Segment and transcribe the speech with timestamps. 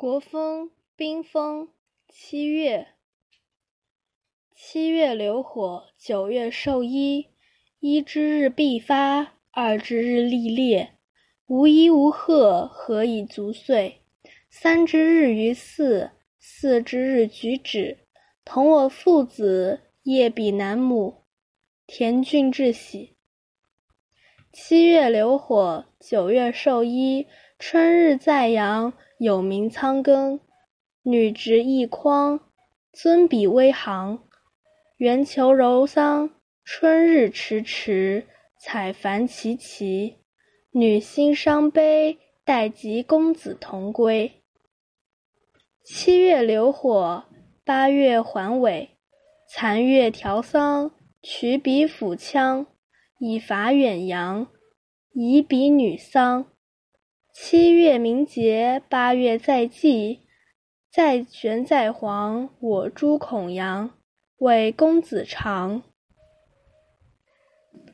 [0.00, 1.68] 国风冰封
[2.08, 2.86] 七月，
[4.56, 7.26] 七月流火，九月授衣。
[7.80, 10.94] 一之日必发，二之日历烈。
[11.48, 14.00] 无衣无贺，何以足岁？
[14.48, 17.98] 三之日于寺，四之日举止。
[18.42, 21.26] 同我父子，夜比南母。
[21.86, 23.18] 田郡至喜。
[24.50, 27.26] 七月流火，九月授衣。
[27.58, 28.94] 春日在阳。
[29.20, 30.40] 有名仓庚，
[31.02, 32.40] 女执一筐，
[32.90, 34.24] 尊比微行。
[34.96, 36.30] 圆求柔桑，
[36.64, 38.26] 春日迟迟，
[38.58, 40.16] 采繁其其。
[40.70, 44.42] 女心伤悲，待及公子同归。
[45.84, 47.24] 七月流火，
[47.62, 48.96] 八月还尾。
[49.46, 52.64] 残月调桑，取彼抚羌，
[53.18, 54.46] 以伐远扬，
[55.12, 56.49] 以彼女桑。
[57.42, 60.20] 七月名节，八月在祭，
[60.92, 63.92] 在玄在黄，我诸孔阳，
[64.36, 65.82] 为公子长。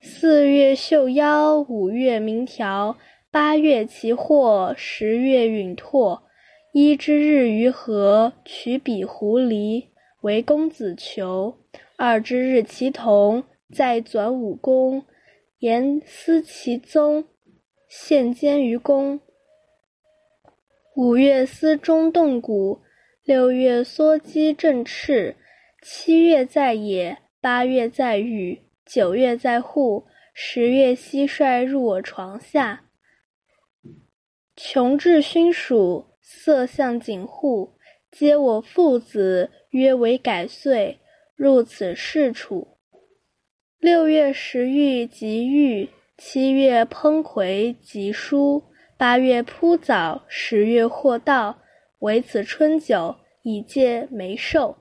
[0.00, 2.98] 四月绣腰，五月鸣条，
[3.30, 6.24] 八月其货，十月允拓。
[6.72, 9.86] 一之日于河，取彼狐狸，
[10.22, 11.56] 为公子求。
[11.96, 15.04] 二之日其同，在转武功，
[15.60, 17.24] 言思其宗，
[17.88, 19.20] 献监于公。
[20.98, 22.80] 五月司中动谷，
[23.22, 25.36] 六月缩鸡振翅，
[25.80, 32.82] 七月在野，八月在雨，九月在户，十月蟋蟀入我床下。
[34.56, 37.74] 穷至熏暑，色相景户，
[38.10, 40.98] 皆我父子，约为改岁，
[41.36, 42.76] 入此室处。
[43.78, 48.64] 六月食玉即玉，七月烹葵及蔬。
[48.98, 51.60] 八月铺枣，十月获稻，
[52.00, 54.76] 为此春酒，以戒梅寿。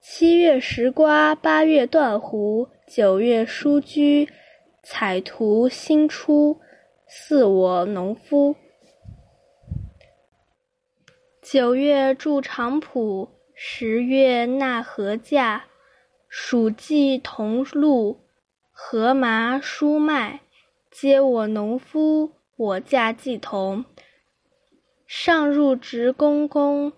[0.00, 4.28] 七月食瓜，八月断胡，九月疏居，
[4.82, 6.60] 采徒新出，
[7.06, 8.56] 似我农夫。
[11.40, 15.60] 九月筑长圃，十月纳禾稼，
[16.28, 18.24] 黍稷同露，
[18.72, 20.40] 禾麻菽麦，
[20.90, 22.41] 皆我农夫。
[22.62, 23.84] 我驾祭童，
[25.04, 26.92] 上入直公公，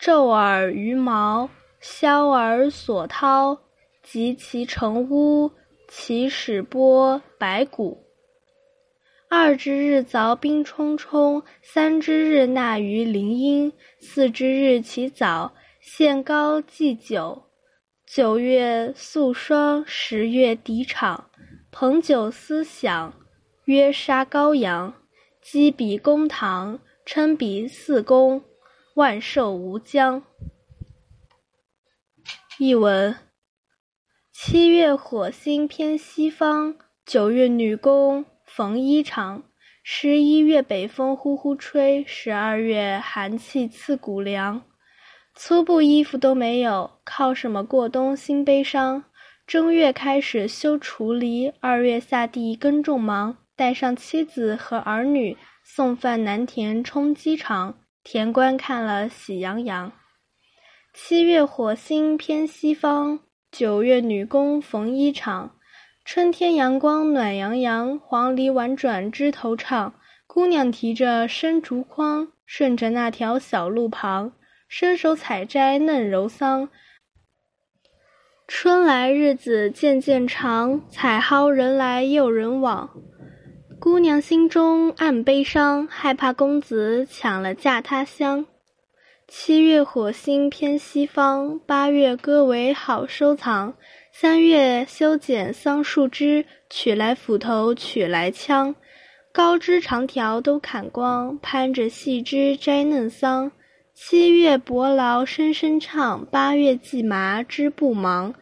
[0.00, 3.58] 昼尔于毛，宵尔所绦，
[4.02, 5.50] 及其成屋，
[5.86, 8.06] 其始播白骨。
[9.28, 13.70] 二之日凿冰冲冲，三之日纳于林荫，
[14.00, 17.50] 四之日其早，献膏祭酒。
[18.06, 21.28] 九月肃霜，十月涤场，
[21.70, 23.12] 彭酒思想。
[23.64, 24.92] 曰杀羔羊，
[25.40, 28.44] 击彼公堂，称彼四公，
[28.94, 30.22] 万寿无疆。
[32.58, 33.16] 译文：
[34.30, 36.76] 七月火星偏西方，
[37.06, 39.40] 九月女工缝衣裳，
[39.82, 44.62] 十一月北风呼呼吹，十二月寒气刺骨凉。
[45.34, 48.14] 粗布衣服都没有，靠什么过冬？
[48.14, 49.04] 心悲伤。
[49.46, 53.38] 正月开始修锄犁，二月下地耕种忙。
[53.56, 59.92] 带上妻子和儿女送饭南田充饥肠，田官看了喜洋洋。
[60.92, 63.20] 七月火星偏西方，
[63.50, 65.50] 九月女工缝衣裳。
[66.04, 69.94] 春天阳光暖洋洋，黄鹂婉转枝头唱。
[70.26, 74.32] 姑娘提着生竹筐，顺着那条小路旁，
[74.68, 76.68] 伸手采摘嫩柔桑。
[78.46, 82.90] 春来日子渐渐长，采蒿人来又人往。
[83.78, 88.46] 姑娘心中暗悲伤，害怕公子抢了嫁他乡。
[89.28, 93.74] 七月火星偏西方，八月割为好收藏。
[94.12, 98.74] 三月修剪桑树枝，取来斧头，取来枪，
[99.32, 103.50] 高枝长条都砍光，攀着细枝摘嫩桑。
[103.92, 108.34] 七月伯劳声声唱，八月季麻织布忙，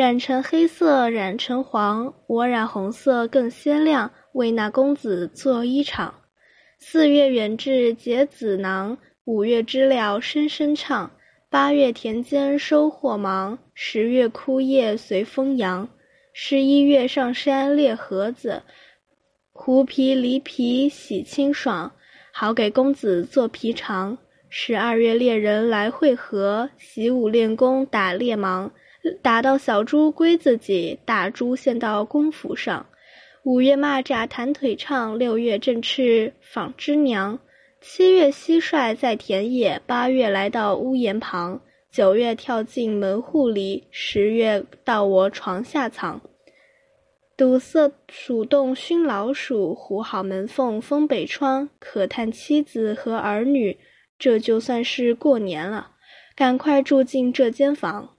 [0.00, 4.10] 染成黑色染成黄，我染红色更鲜亮。
[4.32, 6.10] 为那公子做衣裳。
[6.78, 11.10] 四月远至结子囊，五月知了声声唱，
[11.50, 15.86] 八月田间收获忙，十月枯叶随风扬，
[16.32, 18.62] 十一月上山猎盒子，
[19.52, 21.92] 狐皮狸皮洗清爽，
[22.32, 24.16] 好给公子做皮肠。
[24.48, 28.72] 十二月猎人来会合，习武练功打猎忙，
[29.22, 32.86] 打到小猪归自己，大猪献到公府上。
[33.44, 37.38] 五月蚂蚱弹腿唱，六月振翅纺织娘。
[37.80, 41.58] 七月蟋蟀在田野，八月来到屋檐旁，
[41.90, 46.20] 九月跳进门户里，十月到我床下藏。
[47.38, 53.78] 堵塞鼠洞熏老鼠，糊好门缝封北窗，可叹妻子和儿女，
[54.18, 55.92] 这就算是过年了。
[56.36, 58.16] 赶快住进这间房。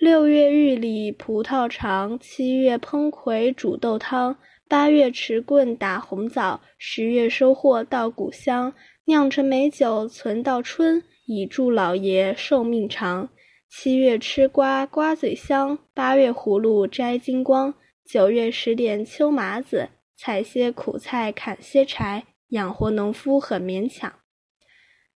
[0.00, 4.36] 六月玉里葡萄长，七月烹葵煮豆汤，
[4.68, 8.72] 八月持棍打红枣，十月收获稻谷香，
[9.06, 13.28] 酿成美酒存到春，以祝老爷寿命长。
[13.68, 17.74] 七月吃瓜瓜最香，八月葫芦摘金光。
[18.04, 24.12] 九月拾点秋麻子，采些苦菜，砍些柴，养活农夫很勉强。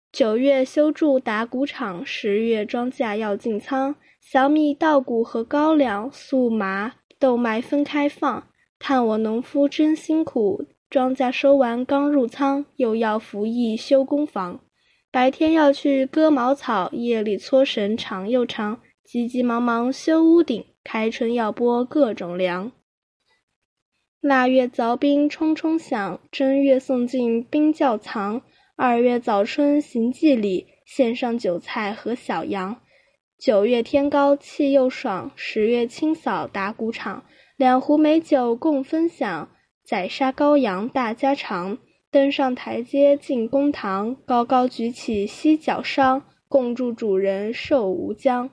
[0.09, 3.95] 九月修筑打谷场，十月庄稼要进仓，
[4.31, 8.47] 小米、稻谷和高粱、粟麻、豆麦分开放。
[8.77, 14.59] 叹我农夫真辛苦，庄稼收完刚入仓，又要服役修工房。
[15.09, 22.71] 白天要去割茅草，夜里搓绳长又长，急急忙忙修屋顶，开春要播各种粮。
[24.21, 28.43] 腊月凿冰冲冲响，正月送进冰窖藏。
[28.75, 32.79] 二月早春行祭礼，献上韭菜和小羊。
[33.39, 37.23] 九月天高气又爽，十月清扫打谷场，
[37.55, 39.49] 两壶美酒共分享。
[39.81, 41.77] 宰杀羔羊大家尝，
[42.11, 48.49] 登上台阶进公堂，高高举起犀角觞，共祝主人寿无疆。